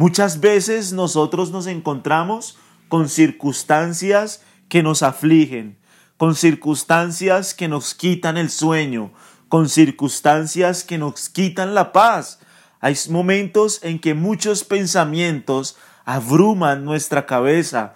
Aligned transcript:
Muchas 0.00 0.40
veces 0.40 0.94
nosotros 0.94 1.50
nos 1.50 1.66
encontramos 1.66 2.56
con 2.88 3.10
circunstancias 3.10 4.40
que 4.70 4.82
nos 4.82 5.02
afligen, 5.02 5.76
con 6.16 6.36
circunstancias 6.36 7.52
que 7.52 7.68
nos 7.68 7.92
quitan 7.92 8.38
el 8.38 8.48
sueño, 8.48 9.12
con 9.50 9.68
circunstancias 9.68 10.84
que 10.84 10.96
nos 10.96 11.28
quitan 11.28 11.74
la 11.74 11.92
paz. 11.92 12.40
Hay 12.80 12.96
momentos 13.10 13.80
en 13.82 13.98
que 13.98 14.14
muchos 14.14 14.64
pensamientos 14.64 15.76
abruman 16.06 16.82
nuestra 16.82 17.26
cabeza. 17.26 17.92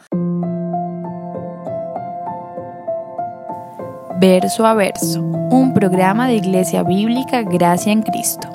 Verso 4.21 4.66
a 4.66 4.75
verso, 4.75 5.23
un 5.23 5.73
programa 5.73 6.29
de 6.29 6.34
Iglesia 6.34 6.82
Bíblica 6.82 7.41
Gracia 7.45 7.93
en 7.93 8.02
Cristo. 8.02 8.54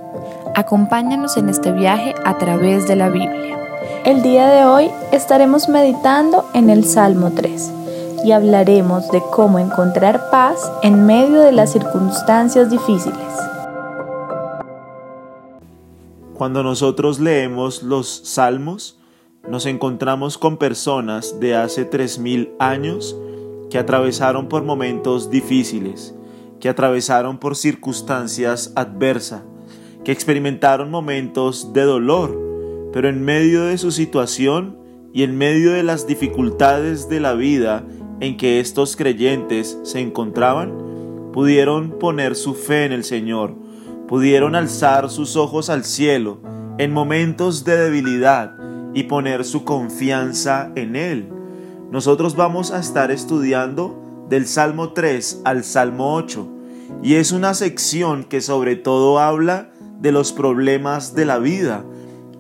Acompáñanos 0.56 1.38
en 1.38 1.50
este 1.50 1.72
viaje 1.72 2.16
a 2.26 2.38
través 2.38 2.88
de 2.88 2.96
la 2.96 3.10
Biblia. 3.10 3.58
El 4.04 4.24
día 4.24 4.48
de 4.48 4.66
hoy 4.66 4.90
estaremos 5.12 5.70
meditando 5.70 6.50
en 6.54 6.70
el 6.70 6.86
Salmo 6.86 7.32
3 7.36 7.72
y 8.26 8.32
hablaremos 8.32 9.10
de 9.10 9.22
cómo 9.32 9.60
encontrar 9.60 10.30
paz 10.32 10.72
en 10.82 11.06
medio 11.06 11.42
de 11.42 11.52
las 11.52 11.72
circunstancias 11.72 12.70
difíciles. 12.70 13.18
Cuando 16.34 16.64
nosotros 16.64 17.20
leemos 17.20 17.84
los 17.84 18.22
salmos, 18.26 18.98
nos 19.48 19.66
encontramos 19.66 20.38
con 20.38 20.58
personas 20.58 21.40
de 21.40 21.56
hace 21.56 21.90
3.000 21.90 22.52
años 22.60 23.16
que 23.70 23.78
atravesaron 23.78 24.48
por 24.48 24.64
momentos 24.64 25.30
difíciles, 25.30 26.16
que 26.60 26.70
atravesaron 26.70 27.38
por 27.38 27.56
circunstancias 27.56 28.74
adversas, 28.76 29.44
que 30.04 30.12
experimentaron 30.12 30.90
momentos 30.90 31.74
de 31.74 31.84
dolor, 31.84 32.90
pero 32.94 33.10
en 33.10 33.24
medio 33.24 33.64
de 33.64 33.78
su 33.78 33.92
situación 33.92 34.78
y 35.14 35.24
en 35.24 35.38
medio 35.38 35.72
de 35.74 35.84
las 35.84 36.08
dificultades 36.08 37.10
de 37.10 37.20
la 37.20 37.34
vida 37.34 37.86
en 38.20 38.38
que 38.38 38.60
estos 38.60 38.96
creyentes 38.96 39.78
se 39.84 40.00
encontraban, 40.00 41.32
pudieron 41.34 41.98
poner 42.00 42.36
su 42.36 42.54
fe 42.54 42.86
en 42.86 42.92
el 42.92 43.04
Señor, 43.04 43.56
pudieron 44.08 44.56
alzar 44.56 45.10
sus 45.10 45.36
ojos 45.36 45.70
al 45.70 45.84
cielo 45.84 46.42
en 46.78 46.92
momentos 46.92 47.64
de 47.66 47.78
debilidad 47.78 48.56
y 48.94 49.04
poner 49.04 49.46
su 49.46 49.64
confianza 49.64 50.72
en 50.76 50.96
Él. 50.96 51.30
Nosotros 51.92 52.36
vamos 52.36 52.72
a 52.72 52.80
estar 52.80 53.12
estudiando 53.12 54.26
del 54.30 54.46
Salmo 54.48 54.94
3 54.94 55.42
al 55.44 55.64
Salmo 55.64 56.16
8 56.16 56.48
y 57.04 57.16
es 57.16 57.32
una 57.32 57.54
sección 57.54 58.24
que 58.24 58.42
sobre 58.42 58.76
todo 58.76 59.20
habla 59.20 59.72
de 60.00 60.12
los 60.12 60.32
problemas 60.32 61.16
de 61.16 61.26
la 61.26 61.40
vida. 61.40 61.84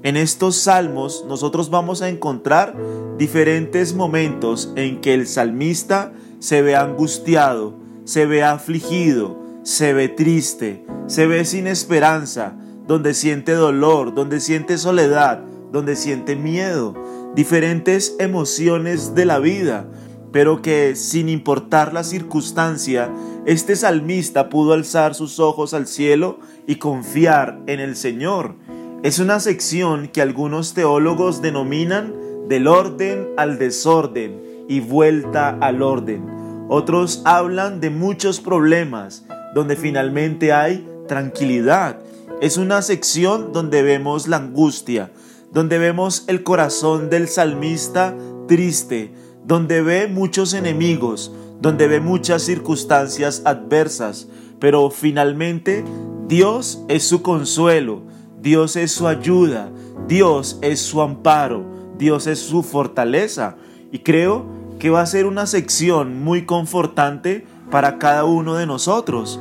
En 0.01 0.15
estos 0.15 0.55
salmos 0.55 1.25
nosotros 1.27 1.69
vamos 1.69 2.01
a 2.01 2.09
encontrar 2.09 2.75
diferentes 3.17 3.93
momentos 3.93 4.71
en 4.75 5.01
que 5.01 5.13
el 5.13 5.27
salmista 5.27 6.13
se 6.39 6.61
ve 6.61 6.75
angustiado, 6.75 7.73
se 8.05 8.25
ve 8.25 8.43
afligido, 8.43 9.37
se 9.63 9.93
ve 9.93 10.07
triste, 10.07 10.85
se 11.07 11.27
ve 11.27 11.43
sin 11.43 11.67
esperanza, 11.67 12.55
donde 12.87 13.13
siente 13.13 13.51
dolor, 13.51 14.15
donde 14.15 14.39
siente 14.39 14.77
soledad, 14.77 15.43
donde 15.71 15.95
siente 15.95 16.35
miedo, 16.35 16.95
diferentes 17.35 18.15
emociones 18.19 19.13
de 19.15 19.25
la 19.25 19.39
vida, 19.39 19.85
pero 20.31 20.61
que 20.61 20.95
sin 20.95 21.29
importar 21.29 21.93
la 21.93 22.03
circunstancia, 22.03 23.09
este 23.45 23.75
salmista 23.75 24.49
pudo 24.49 24.73
alzar 24.73 25.15
sus 25.15 25.39
ojos 25.39 25.73
al 25.73 25.87
cielo 25.87 26.39
y 26.67 26.75
confiar 26.75 27.59
en 27.67 27.79
el 27.79 27.95
Señor. 27.95 28.55
Es 29.01 29.19
una 29.19 29.39
sección 29.39 30.09
que 30.09 30.21
algunos 30.21 30.73
teólogos 30.73 31.41
denominan 31.41 32.13
del 32.47 32.67
orden 32.67 33.29
al 33.37 33.57
desorden 33.57 34.65
y 34.67 34.81
vuelta 34.81 35.57
al 35.61 35.81
orden. 35.81 36.65
Otros 36.67 37.21
hablan 37.25 37.79
de 37.79 37.89
muchos 37.89 38.39
problemas 38.39 39.25
donde 39.55 39.75
finalmente 39.75 40.53
hay 40.53 40.87
tranquilidad. 41.07 41.99
Es 42.41 42.57
una 42.57 42.81
sección 42.81 43.51
donde 43.51 43.81
vemos 43.81 44.27
la 44.27 44.37
angustia, 44.37 45.11
donde 45.51 45.79
vemos 45.79 46.25
el 46.27 46.43
corazón 46.43 47.09
del 47.09 47.27
salmista 47.27 48.15
triste, 48.47 49.11
donde 49.49 49.81
ve 49.81 50.07
muchos 50.07 50.53
enemigos, 50.53 51.31
donde 51.59 51.87
ve 51.87 51.99
muchas 51.99 52.43
circunstancias 52.43 53.41
adversas, 53.45 54.27
pero 54.59 54.91
finalmente 54.91 55.83
Dios 56.27 56.83
es 56.87 57.07
su 57.07 57.23
consuelo, 57.23 58.03
Dios 58.39 58.75
es 58.75 58.91
su 58.91 59.07
ayuda, 59.07 59.71
Dios 60.07 60.59
es 60.61 60.79
su 60.79 61.01
amparo, 61.01 61.65
Dios 61.97 62.27
es 62.27 62.37
su 62.37 62.61
fortaleza. 62.61 63.55
Y 63.91 63.99
creo 63.99 64.45
que 64.77 64.91
va 64.91 65.01
a 65.01 65.07
ser 65.07 65.25
una 65.25 65.47
sección 65.47 66.23
muy 66.23 66.45
confortante 66.45 67.47
para 67.71 67.97
cada 67.97 68.25
uno 68.25 68.53
de 68.53 68.67
nosotros. 68.67 69.39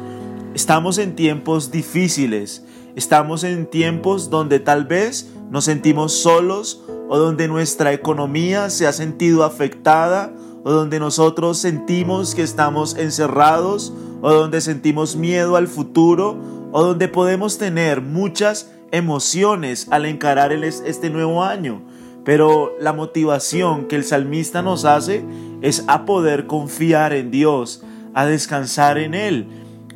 Estamos 0.54 0.96
en 0.96 1.16
tiempos 1.16 1.70
difíciles, 1.70 2.64
estamos 2.98 3.44
en 3.44 3.66
tiempos 3.66 4.28
donde 4.28 4.59
tal 4.59 4.84
vez 4.84 5.31
nos 5.53 5.66
sentimos 5.66 6.12
solos 6.12 6.82
o 7.09 7.16
donde 7.16 7.47
nuestra 7.47 7.92
economía 7.92 8.70
se 8.70 8.88
ha 8.88 8.92
sentido 8.92 9.44
afectada 9.44 10.32
o 10.64 10.72
donde 10.72 10.98
nosotros 10.98 11.58
sentimos 11.58 12.34
que 12.34 12.42
estamos 12.42 12.97
encerrados 12.97 13.92
o 14.20 14.32
donde 14.32 14.60
sentimos 14.60 15.14
miedo 15.14 15.54
al 15.54 15.69
futuro 15.69 16.37
o 16.72 16.82
donde 16.82 17.06
podemos 17.06 17.56
tener 17.56 18.03
muchas 18.03 18.72
emociones 18.91 19.87
al 19.92 20.04
encarar 20.04 20.53
este 20.53 21.08
nuevo 21.08 21.44
año. 21.44 21.82
Pero 22.25 22.72
la 22.81 22.92
motivación 22.92 23.87
que 23.87 23.94
el 23.94 24.03
salmista 24.03 24.60
nos 24.60 24.84
hace 24.84 25.25
es 25.62 25.84
a 25.87 26.04
poder 26.04 26.48
confiar 26.48 27.12
en 27.12 27.31
Dios, 27.31 27.84
a 28.12 28.26
descansar 28.26 28.98
en 28.98 29.14
Él. 29.14 29.47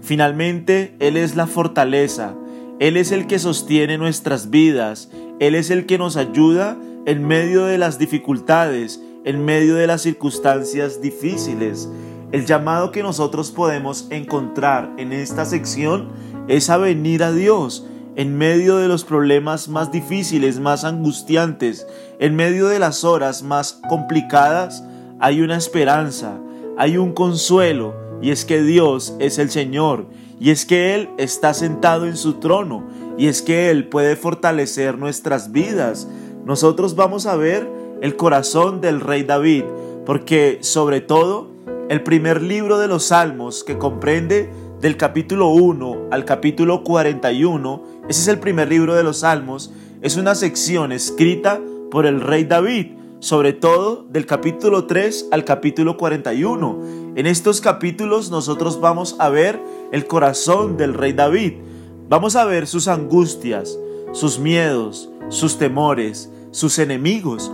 Finalmente, 0.02 0.94
Él 1.00 1.16
es 1.16 1.34
la 1.34 1.48
fortaleza, 1.48 2.36
Él 2.82 2.96
es 2.96 3.12
el 3.12 3.28
que 3.28 3.38
sostiene 3.38 3.96
nuestras 3.96 4.50
vidas, 4.50 5.08
él 5.38 5.54
es 5.54 5.70
el 5.70 5.86
que 5.86 5.98
nos 5.98 6.16
ayuda 6.16 6.76
en 7.06 7.24
medio 7.24 7.64
de 7.64 7.78
las 7.78 7.96
dificultades, 7.96 9.00
en 9.24 9.44
medio 9.44 9.76
de 9.76 9.86
las 9.86 10.02
circunstancias 10.02 11.00
difíciles. 11.00 11.88
El 12.32 12.44
llamado 12.44 12.90
que 12.90 13.04
nosotros 13.04 13.52
podemos 13.52 14.08
encontrar 14.10 14.92
en 14.98 15.12
esta 15.12 15.44
sección 15.44 16.08
es 16.48 16.70
a 16.70 16.76
venir 16.76 17.22
a 17.22 17.30
Dios 17.30 17.86
en 18.16 18.36
medio 18.36 18.78
de 18.78 18.88
los 18.88 19.04
problemas 19.04 19.68
más 19.68 19.92
difíciles, 19.92 20.58
más 20.58 20.82
angustiantes, 20.82 21.86
en 22.18 22.34
medio 22.34 22.66
de 22.66 22.80
las 22.80 23.04
horas 23.04 23.44
más 23.44 23.80
complicadas, 23.88 24.82
hay 25.20 25.40
una 25.40 25.56
esperanza, 25.56 26.36
hay 26.76 26.96
un 26.96 27.12
consuelo, 27.12 27.94
y 28.22 28.30
es 28.30 28.44
que 28.44 28.62
Dios 28.62 29.14
es 29.18 29.38
el 29.38 29.50
Señor, 29.50 30.06
y 30.40 30.50
es 30.50 30.64
que 30.64 30.94
Él 30.94 31.10
está 31.18 31.52
sentado 31.52 32.06
en 32.06 32.16
su 32.16 32.34
trono, 32.34 32.86
y 33.18 33.26
es 33.26 33.42
que 33.42 33.68
Él 33.70 33.88
puede 33.88 34.16
fortalecer 34.16 34.96
nuestras 34.96 35.52
vidas. 35.52 36.08
Nosotros 36.46 36.94
vamos 36.96 37.26
a 37.26 37.36
ver 37.36 37.68
el 38.00 38.16
corazón 38.16 38.80
del 38.80 39.00
rey 39.00 39.24
David, 39.24 39.64
porque 40.06 40.58
sobre 40.62 41.00
todo 41.00 41.48
el 41.88 42.02
primer 42.02 42.40
libro 42.40 42.78
de 42.78 42.88
los 42.88 43.04
Salmos 43.06 43.64
que 43.64 43.76
comprende 43.76 44.48
del 44.80 44.96
capítulo 44.96 45.48
1 45.48 46.08
al 46.10 46.24
capítulo 46.24 46.82
41, 46.82 47.82
ese 48.08 48.22
es 48.22 48.28
el 48.28 48.38
primer 48.38 48.68
libro 48.68 48.94
de 48.94 49.02
los 49.02 49.18
Salmos, 49.18 49.72
es 50.00 50.16
una 50.16 50.34
sección 50.34 50.90
escrita 50.90 51.60
por 51.90 52.06
el 52.06 52.20
rey 52.20 52.44
David, 52.44 52.86
sobre 53.20 53.52
todo 53.52 54.04
del 54.10 54.26
capítulo 54.26 54.86
3 54.86 55.28
al 55.30 55.44
capítulo 55.44 55.96
41. 55.96 57.01
En 57.14 57.26
estos 57.26 57.60
capítulos 57.60 58.30
nosotros 58.30 58.80
vamos 58.80 59.16
a 59.18 59.28
ver 59.28 59.60
el 59.92 60.06
corazón 60.06 60.76
del 60.76 60.94
rey 60.94 61.12
David, 61.12 61.54
Vamos 62.12 62.36
a 62.36 62.44
ver 62.44 62.66
sus 62.66 62.88
angustias, 62.88 63.78
sus 64.12 64.38
miedos, 64.38 65.10
sus 65.30 65.56
temores, 65.56 66.30
sus 66.50 66.78
enemigos, 66.78 67.50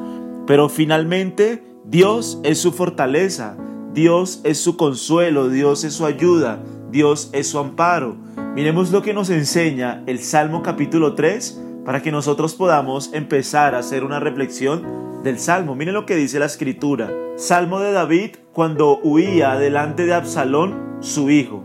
pero 0.49 0.69
finalmente 0.69 1.63
Dios 1.85 2.41
es 2.43 2.59
su 2.59 2.73
fortaleza, 2.73 3.57
Dios 3.95 4.41
es 4.43 4.59
su 4.59 4.77
consuelo, 4.77 5.49
Dios 5.49 5.85
es 5.85 5.95
su 5.95 6.07
ayuda, 6.07 6.61
Dios 6.91 7.31
es 7.33 7.47
su 7.47 7.61
amparo. 7.61 8.17
Miremos 8.57 8.91
lo 8.91 9.01
que 9.01 9.15
nos 9.15 9.31
enseña 9.31 10.03
el 10.09 10.19
Salmo 10.19 10.61
capítulo 10.65 11.15
3 11.15 11.61
para 11.85 12.03
que 12.03 12.11
nosotros 12.11 12.57
podamos 12.57 13.13
empezar 13.13 13.77
a 13.77 13.79
hacer 13.79 14.03
una 14.03 14.19
reflexión 14.19 15.23
del 15.23 15.39
Salmo. 15.39 15.77
Miren 15.77 15.95
lo 15.95 16.05
que 16.05 16.17
dice 16.17 16.41
la 16.41 16.47
escritura. 16.47 17.13
Salmo 17.39 17.79
de 17.79 17.93
David 17.93 18.31
cuando 18.53 18.99
huía 18.99 19.55
delante 19.55 20.07
de 20.07 20.13
Absalón, 20.13 20.97
su 20.99 21.31
hijo. 21.31 21.63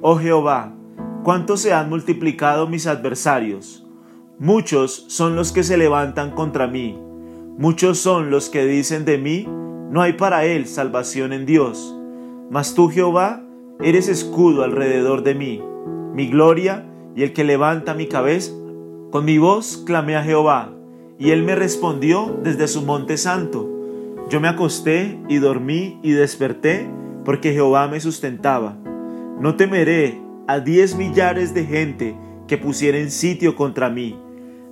Oh 0.00 0.16
Jehová, 0.16 0.72
cuánto 1.22 1.58
se 1.58 1.74
han 1.74 1.90
multiplicado 1.90 2.66
mis 2.68 2.86
adversarios. 2.86 3.86
Muchos 4.38 5.04
son 5.08 5.36
los 5.36 5.52
que 5.52 5.62
se 5.62 5.76
levantan 5.76 6.30
contra 6.30 6.68
mí. 6.68 6.98
Muchos 7.58 7.98
son 7.98 8.30
los 8.30 8.48
que 8.48 8.64
dicen 8.64 9.04
de 9.04 9.18
mí, 9.18 9.46
no 9.90 10.00
hay 10.00 10.14
para 10.14 10.46
él 10.46 10.66
salvación 10.66 11.34
en 11.34 11.44
Dios. 11.44 11.94
Mas 12.50 12.74
tú, 12.74 12.88
Jehová, 12.88 13.42
eres 13.82 14.08
escudo 14.08 14.64
alrededor 14.64 15.22
de 15.22 15.34
mí, 15.34 15.62
mi 16.14 16.28
gloria 16.28 16.86
y 17.14 17.24
el 17.24 17.34
que 17.34 17.44
levanta 17.44 17.92
mi 17.92 18.06
cabeza. 18.06 18.52
Con 19.10 19.26
mi 19.26 19.36
voz 19.36 19.82
clamé 19.84 20.16
a 20.16 20.22
Jehová, 20.22 20.72
y 21.18 21.28
él 21.32 21.42
me 21.42 21.54
respondió 21.54 22.40
desde 22.42 22.68
su 22.68 22.80
monte 22.80 23.18
santo. 23.18 23.73
Yo 24.30 24.40
me 24.40 24.48
acosté 24.48 25.18
y 25.28 25.36
dormí 25.36 25.98
y 26.02 26.12
desperté 26.12 26.88
porque 27.24 27.52
Jehová 27.52 27.88
me 27.88 28.00
sustentaba. 28.00 28.76
No 29.40 29.56
temeré 29.56 30.20
a 30.46 30.60
diez 30.60 30.96
millares 30.96 31.54
de 31.54 31.64
gente 31.64 32.16
que 32.46 32.58
pusieren 32.58 33.10
sitio 33.10 33.54
contra 33.54 33.90
mí. 33.90 34.18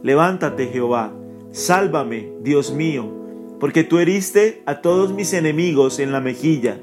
Levántate, 0.02 0.69
Jehová, 0.69 1.12
sálvame, 1.50 2.32
Dios 2.43 2.72
mío, 2.72 3.12
porque 3.60 3.84
tú 3.84 3.99
heriste 3.99 4.62
a 4.66 4.81
todos 4.81 5.12
mis 5.12 5.32
enemigos 5.32 5.98
en 5.98 6.12
la 6.12 6.20
mejilla, 6.20 6.78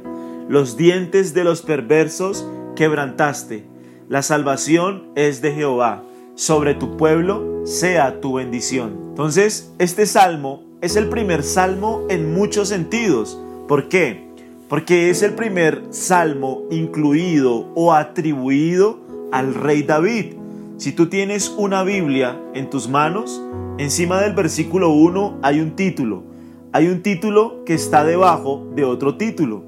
los 0.48 0.78
dientes 0.78 1.34
de 1.34 1.44
los 1.44 1.62
perversos 1.62 2.48
quebrantaste. 2.76 3.66
La 4.08 4.22
salvación 4.22 5.12
es 5.16 5.42
de 5.42 5.52
Jehová, 5.52 6.04
sobre 6.36 6.74
tu 6.74 6.98
pueblo 6.98 7.66
sea 7.66 8.22
tu 8.22 8.34
bendición. 8.34 8.96
Entonces, 9.10 9.74
este 9.78 10.06
salmo 10.06 10.64
es 10.82 10.96
el 10.96 11.10
primer 11.10 11.44
salmo 11.44 12.06
en 12.10 12.34
muchos 12.34 12.70
sentidos. 12.70 13.38
¿Por 13.68 13.90
qué? 13.90 14.30
Porque 14.70 15.10
es 15.10 15.24
el 15.24 15.34
primer 15.34 15.84
salmo 15.90 16.64
incluido 16.72 17.68
o 17.76 17.94
atribuido 17.94 19.00
al 19.32 19.54
rey 19.56 19.84
David. 19.84 20.36
Si 20.78 20.94
tú 20.94 21.08
tienes 21.08 21.50
una 21.58 21.84
Biblia 21.84 22.40
en 22.54 22.70
tus 22.70 22.88
manos, 22.88 23.42
encima 23.78 24.22
del 24.22 24.34
versículo 24.34 24.92
1 24.92 25.40
hay 25.42 25.60
un 25.60 25.76
título. 25.76 26.24
Hay 26.72 26.88
un 26.88 27.02
título 27.02 27.66
que 27.66 27.74
está 27.74 28.06
debajo 28.06 28.66
de 28.76 28.86
otro 28.86 29.18
título. 29.18 29.64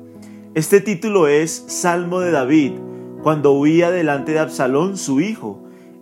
Este 0.53 0.79
título 0.79 1.27
es 1.27 1.65
Salmo 1.67 2.21
de 2.21 2.31
David, 2.31 2.73
cuando 3.21 3.51
huía 3.51 3.91
delante 3.91 4.31
de 4.31 4.39
Absalón 4.39 4.95
su 4.95 5.19
hijo. 5.19 5.61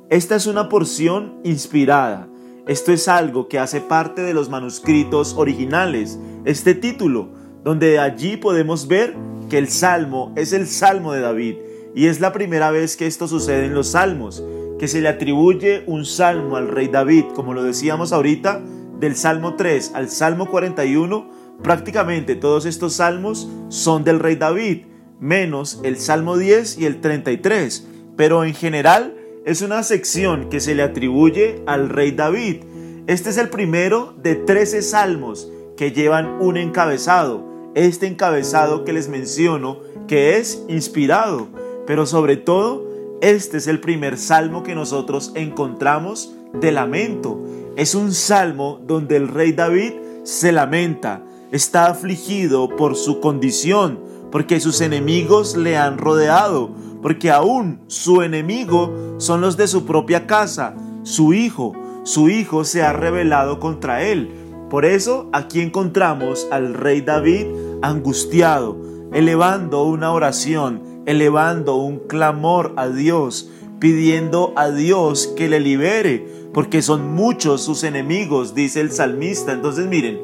Esta 0.10 0.36
es 0.36 0.46
una 0.46 0.70
porción 0.70 1.40
inspirada. 1.44 2.29
Esto 2.70 2.92
es 2.92 3.08
algo 3.08 3.48
que 3.48 3.58
hace 3.58 3.82
parte 3.82 4.22
de 4.22 4.36
los 4.36 4.48
manuscritos 4.48 5.34
originales. 5.36 6.20
Este 6.46 6.76
título 6.76 7.30
donde 7.64 7.98
allí 7.98 8.38
podemos 8.38 8.88
ver 8.88 9.16
que 9.50 9.58
el 9.58 9.70
salmo 9.70 10.32
es 10.36 10.54
el 10.54 10.68
salmo 10.68 11.12
de 11.12 11.22
David. 11.22 11.56
Y 11.96 12.06
es 12.06 12.20
la 12.20 12.32
primera 12.32 12.70
vez 12.70 12.96
que 12.96 13.08
esto 13.08 13.28
sucede 13.28 13.66
en 13.66 13.74
los 13.74 13.88
salmos, 13.88 14.44
que 14.78 14.88
se 14.88 15.02
le 15.02 15.10
atribuye 15.10 15.84
un 15.88 16.06
salmo 16.06 16.58
al 16.58 16.68
rey 16.68 16.90
David, 16.90 17.24
como 17.34 17.56
lo 17.56 17.64
decíamos 17.64 18.14
ahorita, 18.14 18.62
del 19.00 19.16
Salmo 19.16 19.56
3 19.56 19.94
al 19.96 20.08
Salmo 20.08 20.46
41, 20.46 21.28
prácticamente 21.64 22.36
todos 22.36 22.68
estos 22.68 22.94
salmos 22.94 23.50
son 23.70 24.04
del 24.04 24.20
rey 24.20 24.36
David, 24.36 24.86
menos 25.20 25.80
el 25.84 25.98
Salmo 25.98 26.38
10 26.38 26.78
y 26.78 26.86
el 26.86 27.02
33, 27.02 27.88
pero 28.16 28.44
en 28.44 28.54
general 28.54 29.16
es 29.50 29.62
una 29.62 29.84
sección 29.84 30.50
que 30.50 30.60
se 30.60 30.76
le 30.76 30.84
atribuye 30.84 31.62
al 31.66 31.90
rey 31.90 32.12
David. 32.12 32.64
Este 33.08 33.30
es 33.30 33.38
el 33.38 33.50
primero 33.50 34.14
de 34.22 34.36
13 34.36 34.82
salmos 34.82 35.52
que 35.76 35.92
llevan 35.92 36.42
un 36.42 36.58
encabezado 36.58 37.50
este 37.76 38.08
encabezado 38.08 38.84
que 38.84 38.94
les 38.94 39.10
menciono, 39.10 39.80
que 40.08 40.38
es 40.38 40.64
inspirado, 40.68 41.48
pero 41.86 42.06
sobre 42.06 42.36
todo, 42.38 42.88
este 43.22 43.58
es 43.58 43.68
el 43.68 43.80
primer 43.80 44.18
salmo 44.18 44.64
que 44.64 44.76
nosotros 44.76 45.32
encontramos 45.36 46.34
de 46.54 46.72
lamento. 46.72 47.40
Es 47.76 47.96
un 47.96 48.14
salmo 48.14 48.82
donde 48.86 49.18
el 49.18 49.28
rey 49.28 49.52
David 49.52 49.94
se 50.24 50.52
lamenta, 50.52 51.24
está 51.52 51.88
afligido 51.88 52.70
por 52.76 52.96
su 52.96 53.20
condición, 53.20 54.00
porque 54.32 54.60
sus 54.60 54.82
enemigos 54.82 55.56
le 55.56 55.78
han 55.78 55.98
rodeado, 55.98 56.72
porque 57.02 57.32
aún 57.32 57.82
su 57.88 58.22
enemigo 58.22 59.16
son 59.18 59.42
los 59.42 59.58
de 59.58 59.68
su 59.68 59.86
propia 59.86 60.28
casa, 60.28 60.76
su 61.04 61.34
hijo. 61.34 61.74
Su 62.04 62.30
hijo 62.30 62.64
se 62.64 62.82
ha 62.82 62.94
rebelado 62.94 63.60
contra 63.60 64.04
él. 64.04 64.32
Por 64.70 64.86
eso 64.86 65.30
aquí 65.34 65.62
encontramos 65.62 66.48
al 66.52 66.74
rey 66.74 67.02
David 67.02 67.48
angustiado, 67.82 68.78
elevando 69.14 69.84
una 69.84 70.12
oración, 70.12 70.82
elevando 71.06 71.76
un 71.76 72.00
clamor 72.00 72.74
a 72.78 72.88
Dios, 72.88 73.50
pidiendo 73.80 74.54
a 74.56 74.70
Dios 74.70 75.28
que 75.36 75.50
le 75.50 75.60
libere, 75.60 76.26
porque 76.54 76.82
son 76.82 77.14
muchos 77.14 77.64
sus 77.64 77.84
enemigos, 77.84 78.54
dice 78.54 78.82
el 78.82 78.92
salmista. 78.92 79.54
Entonces 79.54 79.88
miren, 79.88 80.20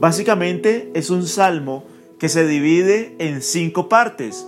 básicamente 0.00 0.90
es 0.94 1.10
un 1.10 1.26
salmo 1.26 1.84
que 2.18 2.28
se 2.28 2.46
divide 2.46 3.16
en 3.18 3.42
cinco 3.42 3.88
partes. 3.88 4.46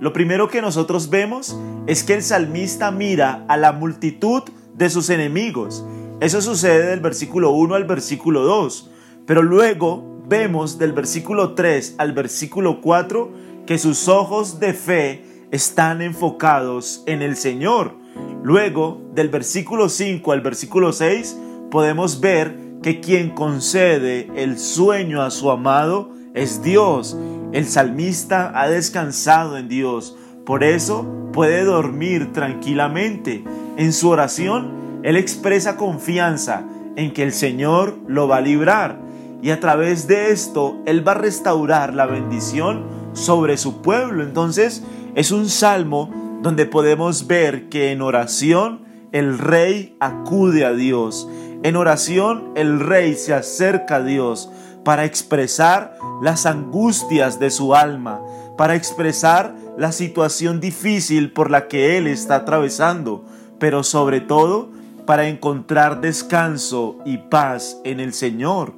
Lo 0.00 0.14
primero 0.14 0.48
que 0.48 0.62
nosotros 0.62 1.10
vemos 1.10 1.54
es 1.86 2.02
que 2.04 2.14
el 2.14 2.22
salmista 2.22 2.90
mira 2.90 3.44
a 3.48 3.58
la 3.58 3.72
multitud 3.72 4.42
de 4.74 4.88
sus 4.88 5.10
enemigos. 5.10 5.84
Eso 6.20 6.40
sucede 6.40 6.86
del 6.86 7.00
versículo 7.00 7.50
1 7.50 7.74
al 7.74 7.84
versículo 7.84 8.40
2. 8.42 8.90
Pero 9.26 9.42
luego 9.42 10.22
vemos 10.26 10.78
del 10.78 10.94
versículo 10.94 11.52
3 11.52 11.96
al 11.98 12.12
versículo 12.12 12.80
4 12.80 13.30
que 13.66 13.76
sus 13.76 14.08
ojos 14.08 14.58
de 14.58 14.72
fe 14.72 15.24
están 15.50 16.00
enfocados 16.00 17.02
en 17.04 17.20
el 17.20 17.36
Señor. 17.36 17.94
Luego, 18.42 19.02
del 19.14 19.28
versículo 19.28 19.90
5 19.90 20.32
al 20.32 20.40
versículo 20.40 20.94
6, 20.94 21.36
podemos 21.70 22.20
ver 22.20 22.56
que 22.82 23.00
quien 23.00 23.30
concede 23.30 24.30
el 24.34 24.58
sueño 24.58 25.20
a 25.20 25.30
su 25.30 25.50
amado 25.50 26.19
es 26.34 26.62
Dios. 26.62 27.16
El 27.52 27.66
salmista 27.66 28.52
ha 28.54 28.68
descansado 28.68 29.58
en 29.58 29.68
Dios, 29.68 30.16
por 30.46 30.64
eso 30.64 31.06
puede 31.32 31.64
dormir 31.64 32.32
tranquilamente. 32.32 33.44
En 33.76 33.92
su 33.92 34.08
oración, 34.08 35.00
él 35.02 35.16
expresa 35.16 35.76
confianza 35.76 36.64
en 36.96 37.12
que 37.12 37.22
el 37.22 37.32
Señor 37.32 37.98
lo 38.06 38.28
va 38.28 38.38
a 38.38 38.42
librar 38.42 39.10
y 39.42 39.50
a 39.50 39.60
través 39.60 40.06
de 40.06 40.32
esto 40.32 40.78
Él 40.86 41.06
va 41.06 41.12
a 41.12 41.16
restaurar 41.16 41.94
la 41.94 42.06
bendición 42.06 42.84
sobre 43.14 43.56
su 43.56 43.80
pueblo. 43.80 44.22
Entonces 44.22 44.82
es 45.14 45.30
un 45.30 45.48
salmo 45.48 46.38
donde 46.42 46.66
podemos 46.66 47.26
ver 47.26 47.68
que 47.68 47.90
en 47.92 48.02
oración 48.02 48.82
el 49.12 49.38
rey 49.38 49.96
acude 49.98 50.64
a 50.64 50.72
Dios. 50.72 51.28
En 51.62 51.76
oración 51.76 52.52
el 52.54 52.80
rey 52.80 53.14
se 53.14 53.34
acerca 53.34 53.96
a 53.96 54.02
Dios 54.02 54.50
para 54.84 55.04
expresar 55.04 55.96
las 56.22 56.46
angustias 56.46 57.38
de 57.38 57.50
su 57.50 57.74
alma, 57.74 58.20
para 58.56 58.74
expresar 58.74 59.54
la 59.78 59.92
situación 59.92 60.60
difícil 60.60 61.32
por 61.32 61.50
la 61.50 61.68
que 61.68 61.96
él 61.96 62.06
está 62.06 62.36
atravesando, 62.36 63.24
pero 63.58 63.82
sobre 63.82 64.20
todo 64.20 64.70
para 65.06 65.28
encontrar 65.28 66.00
descanso 66.00 66.98
y 67.04 67.18
paz 67.18 67.78
en 67.84 68.00
el 68.00 68.12
Señor. 68.12 68.74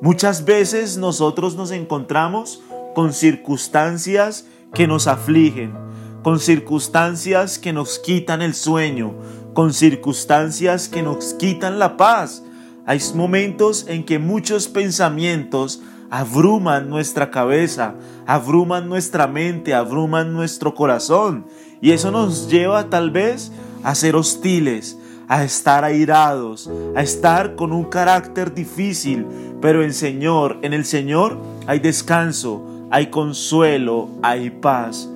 Muchas 0.00 0.44
veces 0.44 0.96
nosotros 0.96 1.56
nos 1.56 1.70
encontramos 1.70 2.62
con 2.94 3.12
circunstancias 3.12 4.46
que 4.74 4.86
nos 4.86 5.06
afligen, 5.06 5.74
con 6.22 6.40
circunstancias 6.40 7.58
que 7.58 7.72
nos 7.72 7.98
quitan 7.98 8.42
el 8.42 8.54
sueño, 8.54 9.14
con 9.54 9.72
circunstancias 9.72 10.88
que 10.88 11.02
nos 11.02 11.34
quitan 11.34 11.78
la 11.78 11.96
paz. 11.96 12.42
Hay 12.90 12.98
momentos 13.14 13.86
en 13.86 14.02
que 14.02 14.18
muchos 14.18 14.66
pensamientos 14.66 15.80
abruman 16.10 16.90
nuestra 16.90 17.30
cabeza, 17.30 17.94
abruman 18.26 18.88
nuestra 18.88 19.28
mente, 19.28 19.74
abruman 19.74 20.32
nuestro 20.32 20.74
corazón. 20.74 21.46
Y 21.80 21.92
eso 21.92 22.10
nos 22.10 22.50
lleva 22.50 22.90
tal 22.90 23.12
vez 23.12 23.52
a 23.84 23.94
ser 23.94 24.16
hostiles, 24.16 24.98
a 25.28 25.44
estar 25.44 25.84
airados, 25.84 26.68
a 26.96 27.02
estar 27.02 27.54
con 27.54 27.70
un 27.70 27.84
carácter 27.84 28.52
difícil, 28.54 29.24
pero 29.62 29.84
en 29.84 29.94
Señor, 29.94 30.58
en 30.62 30.72
el 30.72 30.84
Señor 30.84 31.38
hay 31.68 31.78
descanso, 31.78 32.88
hay 32.90 33.06
consuelo, 33.06 34.08
hay 34.20 34.50
paz. 34.50 35.08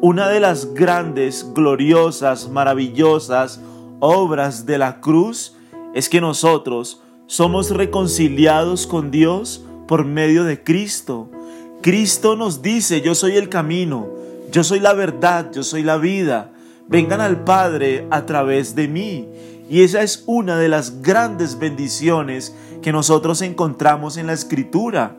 Una 0.00 0.28
de 0.28 0.40
las 0.40 0.74
grandes, 0.74 1.46
gloriosas, 1.54 2.48
maravillosas 2.48 3.60
obras 4.00 4.66
de 4.66 4.78
la 4.78 5.00
cruz 5.00 5.54
es 5.94 6.08
que 6.08 6.20
nosotros 6.20 7.02
somos 7.30 7.70
reconciliados 7.70 8.88
con 8.88 9.12
Dios 9.12 9.64
por 9.86 10.04
medio 10.04 10.42
de 10.42 10.64
Cristo. 10.64 11.30
Cristo 11.80 12.34
nos 12.34 12.60
dice, 12.60 13.02
yo 13.02 13.14
soy 13.14 13.36
el 13.36 13.48
camino, 13.48 14.08
yo 14.50 14.64
soy 14.64 14.80
la 14.80 14.94
verdad, 14.94 15.52
yo 15.52 15.62
soy 15.62 15.84
la 15.84 15.96
vida. 15.96 16.50
Vengan 16.88 17.20
al 17.20 17.44
Padre 17.44 18.04
a 18.10 18.26
través 18.26 18.74
de 18.74 18.88
mí. 18.88 19.28
Y 19.70 19.82
esa 19.82 20.02
es 20.02 20.24
una 20.26 20.58
de 20.58 20.68
las 20.68 21.02
grandes 21.02 21.56
bendiciones 21.56 22.52
que 22.82 22.90
nosotros 22.90 23.42
encontramos 23.42 24.16
en 24.16 24.26
la 24.26 24.32
escritura. 24.32 25.16